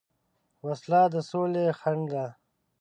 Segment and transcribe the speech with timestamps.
[0.67, 2.25] وسله د سولې خنډ ده